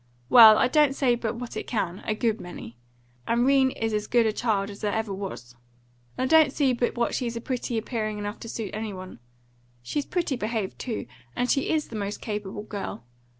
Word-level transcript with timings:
Well, 0.29 0.57
I 0.57 0.67
don't 0.67 0.95
say 0.95 1.13
but 1.13 1.35
what 1.35 1.55
it 1.55 1.67
can, 1.67 1.99
a 2.07 2.15
good 2.15 2.41
many. 2.41 2.75
And 3.27 3.45
'Rene 3.45 3.75
is 3.79 3.93
as 3.93 4.07
good 4.07 4.25
a 4.25 4.33
child 4.33 4.71
as 4.71 4.83
ever 4.83 5.11
there 5.11 5.13
was; 5.13 5.55
and 6.17 6.33
I 6.33 6.41
don't 6.41 6.51
see 6.51 6.73
but 6.73 6.95
what 6.95 7.13
she's 7.13 7.37
pretty 7.37 7.77
appearing 7.77 8.17
enough 8.17 8.39
to 8.39 8.49
suit 8.49 8.71
any 8.73 8.93
one. 8.93 9.19
She's 9.83 10.07
pretty 10.07 10.37
behaved, 10.37 10.79
too; 10.79 11.05
and 11.35 11.51
she 11.51 11.69
IS 11.69 11.89
the 11.89 11.95
most 11.95 12.19
capable 12.19 12.63
girl. 12.63 13.03